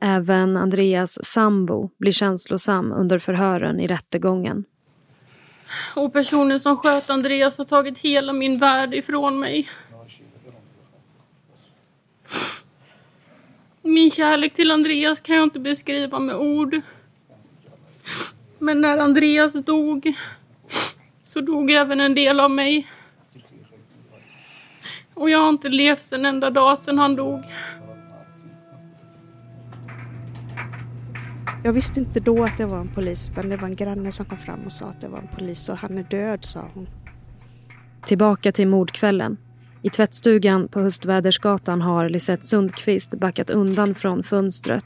Även 0.00 0.56
Andreas 0.56 1.24
sambo 1.24 1.90
blir 1.98 2.12
känslosam 2.12 2.92
under 2.92 3.18
förhören 3.18 3.80
i 3.80 3.86
rättegången. 3.86 4.64
Och 5.96 6.12
personen 6.12 6.60
som 6.60 6.76
sköt 6.76 7.10
Andreas 7.10 7.58
har 7.58 7.64
tagit 7.64 7.98
hela 7.98 8.32
min 8.32 8.58
värld 8.58 8.94
ifrån 8.94 9.38
mig. 9.38 9.68
Min 13.94 14.10
kärlek 14.10 14.54
till 14.54 14.70
Andreas 14.70 15.20
kan 15.20 15.36
jag 15.36 15.42
inte 15.42 15.60
beskriva 15.60 16.18
med 16.18 16.36
ord. 16.36 16.80
Men 18.58 18.80
när 18.80 18.98
Andreas 18.98 19.52
dog 19.52 20.14
så 21.22 21.40
dog 21.40 21.70
även 21.70 22.00
en 22.00 22.14
del 22.14 22.40
av 22.40 22.50
mig. 22.50 22.88
Och 25.14 25.30
jag 25.30 25.38
har 25.38 25.48
inte 25.48 25.68
levt 25.68 26.12
en 26.12 26.24
enda 26.24 26.50
dag 26.50 26.78
sedan 26.78 26.98
han 26.98 27.16
dog. 27.16 27.42
Jag 31.64 31.72
visste 31.72 32.00
inte 32.00 32.20
då 32.20 32.44
att 32.44 32.58
det 32.58 32.66
var 32.66 32.78
en 32.78 32.94
polis 32.94 33.30
utan 33.30 33.48
det 33.48 33.56
var 33.56 33.68
en 33.68 33.76
granne 33.76 34.12
som 34.12 34.26
kom 34.26 34.38
fram 34.38 34.60
och 34.66 34.72
sa 34.72 34.86
att 34.86 35.00
det 35.00 35.08
var 35.08 35.18
en 35.18 35.28
polis 35.28 35.68
och 35.68 35.76
han 35.76 35.98
är 35.98 36.02
död, 36.02 36.44
sa 36.44 36.60
hon. 36.74 36.88
Tillbaka 38.06 38.52
till 38.52 38.68
mordkvällen. 38.68 39.36
I 39.84 39.90
tvättstugan 39.90 40.68
på 40.68 40.80
Höstvädersgatan 40.80 41.80
har 41.80 42.08
Lisette 42.08 42.44
Sundqvist 42.46 43.10
backat 43.10 43.50
undan 43.50 43.94
från 43.94 44.22
fönstret. 44.22 44.84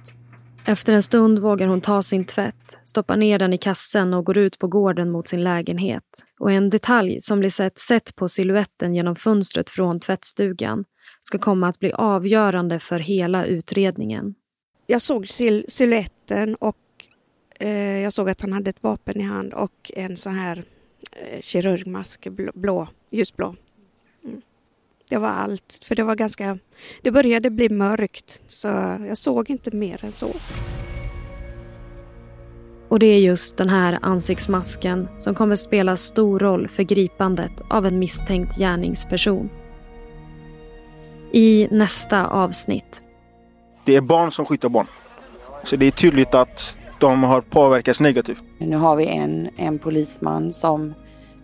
Efter 0.67 0.93
en 0.93 1.03
stund 1.03 1.39
vågar 1.39 1.67
hon 1.67 1.81
ta 1.81 2.03
sin 2.03 2.25
tvätt, 2.25 2.79
stoppa 2.85 3.17
ner 3.17 3.39
den 3.39 3.53
i 3.53 3.59
kassen 3.59 4.15
och 4.15 4.25
går 4.25 4.39
ut 4.39 4.59
på 4.59 4.67
gården 4.69 5.11
mot 5.11 5.29
sin 5.29 5.45
lägenhet. 5.45 6.03
Och 6.39 6.53
en 6.53 6.71
detalj 6.71 7.21
som 7.21 7.43
Lisette 7.43 7.81
sett 7.81 8.17
på 8.17 8.29
siluetten 8.29 8.95
genom 8.95 9.17
fönstret 9.17 9.71
från 9.71 10.01
tvättstugan 10.01 10.85
ska 11.21 11.39
komma 11.39 11.69
att 11.69 11.79
bli 11.79 11.93
avgörande 11.93 12.79
för 12.79 12.99
hela 12.99 13.45
utredningen. 13.45 14.35
Jag 14.87 15.03
såg 15.03 15.29
sil 15.37 15.59
siluetten 15.69 16.55
och 16.55 16.77
eh, 17.61 17.99
jag 18.03 18.13
såg 18.13 18.31
att 18.31 18.41
han 18.41 18.53
hade 18.53 18.71
ett 18.71 18.83
vapen 18.83 19.21
i 19.21 19.25
hand 19.25 19.55
och 19.55 19.91
en 19.97 20.17
sån 20.17 20.35
här 20.35 20.65
eh, 21.13 21.41
kirurgmask, 21.41 22.29
blå, 22.29 22.53
blå 22.55 22.89
ljusblå. 23.11 23.55
Det 25.11 25.17
var 25.17 25.29
allt, 25.29 25.81
för 25.85 25.95
det 25.95 26.03
var 26.03 26.15
ganska... 26.15 26.59
Det 27.03 27.11
började 27.11 27.51
bli 27.51 27.69
mörkt 27.69 28.43
så 28.47 28.69
jag 29.09 29.17
såg 29.17 29.51
inte 29.51 29.77
mer 29.77 30.05
än 30.05 30.13
så. 30.13 30.31
Och 32.89 32.99
det 32.99 33.07
är 33.07 33.19
just 33.19 33.57
den 33.57 33.69
här 33.69 33.99
ansiktsmasken 34.03 35.09
som 35.19 35.35
kommer 35.35 35.57
spela 35.57 35.97
stor 35.97 36.39
roll 36.39 36.69
för 36.69 36.83
gripandet 36.83 37.53
av 37.71 37.87
en 37.87 37.99
misstänkt 37.99 38.59
gärningsperson. 38.59 39.51
I 41.33 41.69
nästa 41.71 42.27
avsnitt 42.27 43.03
det 43.89 43.97
är 43.97 44.01
barn 44.01 44.33
som 44.33 44.45
skjuter 44.45 44.69
barn. 44.69 44.87
Så 45.65 45.77
det 45.77 45.87
är 45.87 45.91
tydligt 45.91 46.35
att 46.35 46.79
de 46.99 47.23
har 47.23 47.41
påverkats 47.41 48.01
negativt. 48.01 48.43
Nu 48.59 48.77
har 48.77 48.97
vi 48.97 49.07
en, 49.07 49.51
en 49.57 49.79
polisman 49.79 50.53
som 50.53 50.95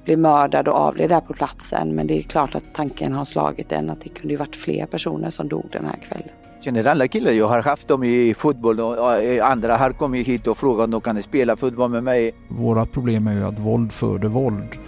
blev 0.04 0.18
mördad 0.18 0.68
och 0.68 0.74
avled 0.74 1.08
där 1.08 1.20
på 1.20 1.32
platsen. 1.32 1.94
Men 1.94 2.06
det 2.06 2.18
är 2.18 2.22
klart 2.22 2.54
att 2.54 2.64
tanken 2.74 3.12
har 3.12 3.24
slagit 3.24 3.72
en 3.72 3.90
att 3.90 4.00
det 4.00 4.08
kunde 4.08 4.32
ju 4.32 4.36
varit 4.36 4.56
fler 4.56 4.86
personer 4.86 5.30
som 5.30 5.48
dog 5.48 5.64
den 5.72 5.84
här 5.84 5.96
kvällen. 5.96 6.28
Känner 6.60 6.84
alla 6.84 7.08
killar, 7.08 7.32
jag 7.32 7.48
har 7.48 7.62
haft 7.62 7.88
dem 7.88 8.04
i 8.04 8.34
fotboll 8.34 8.80
och 8.80 9.12
andra 9.42 9.76
har 9.76 9.92
kommit 9.92 10.26
hit 10.26 10.46
och 10.46 10.58
frågat 10.58 10.84
om 10.84 10.90
de 10.90 11.00
kan 11.00 11.22
spela 11.22 11.56
fotboll 11.56 11.90
med 11.90 12.04
mig. 12.04 12.34
Våra 12.48 12.86
problem 12.86 13.26
är 13.26 13.32
ju 13.32 13.44
att 13.44 13.58
våld 13.58 13.92
föder 13.92 14.28
våld. 14.28 14.78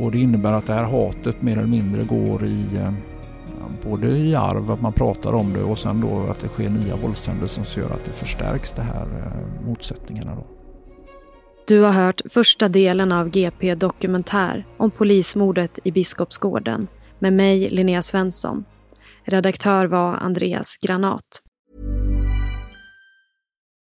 Och 0.00 0.12
det 0.12 0.18
innebär 0.18 0.52
att 0.52 0.66
det 0.66 0.74
här 0.74 0.84
hatet 0.84 1.42
mer 1.42 1.52
eller 1.52 1.68
mindre 1.68 2.04
går 2.04 2.44
i 2.44 2.76
eh, 2.76 2.92
både 3.84 4.06
i 4.06 4.34
arv, 4.34 4.70
att 4.70 4.82
man 4.82 4.92
pratar 4.92 5.32
om 5.32 5.52
det 5.52 5.62
och 5.62 5.78
sen 5.78 6.00
då 6.00 6.30
att 6.30 6.40
det 6.40 6.48
sker 6.48 6.70
nya 6.70 6.96
våldshändelser 6.96 7.62
som 7.62 7.82
gör 7.82 7.90
att 7.90 8.04
det 8.04 8.12
förstärks 8.12 8.72
de 8.72 8.82
här 8.82 9.06
eh, 9.06 9.66
motsättningarna. 9.68 10.34
Då. 10.34 10.53
Du 11.66 11.80
har 11.80 11.92
hört 11.92 12.20
första 12.30 12.68
delen 12.68 13.12
av 13.12 13.28
GP 13.28 13.74
Dokumentär 13.74 14.66
om 14.76 14.90
polismordet 14.90 15.78
i 15.84 15.92
Biskopsgården 15.92 16.88
med 17.18 17.32
mig, 17.32 17.70
Linnea 17.70 18.02
Svensson. 18.02 18.64
Redaktör 19.24 19.86
var 19.86 20.16
Andreas 20.16 20.76
Granat. 20.76 21.42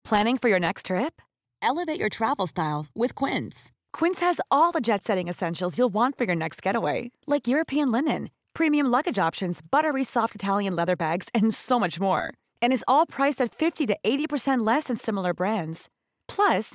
Planning 0.09 0.39
for 0.39 0.51
your 0.51 0.61
next 0.61 0.87
trip? 0.87 1.23
Elevate 1.71 2.01
your 2.01 2.11
travel 2.11 2.49
style 2.49 2.87
with 2.95 3.15
Quince. 3.25 3.71
Quince 3.99 4.25
has 4.25 4.41
all 4.51 4.73
the 4.73 4.81
jet-setting 4.81 5.29
essentials 5.29 5.79
you'll 5.79 5.93
want 5.93 6.19
for 6.19 6.27
your 6.27 6.37
next 6.37 6.67
getaway, 6.67 7.11
like 7.27 7.51
European 7.51 7.93
linen 7.93 8.29
premium 8.55 8.87
luggage 8.87 9.19
options, 9.19 9.61
buttery 9.63 10.05
soft 10.05 10.35
Italian 10.35 10.77
leather 10.77 10.97
bags, 10.97 11.29
and 11.35 11.55
so 11.55 11.79
much 11.79 12.01
more. 12.01 12.35
And 12.63 12.73
is 12.73 12.85
all 12.89 13.07
priced 13.07 13.41
at 13.41 13.55
50 13.55 13.87
to 13.87 13.97
80% 14.05 14.67
less 14.67 14.85
than 14.85 14.97
similar 14.97 15.35
brands. 15.35 15.89
Plus, 16.29 16.75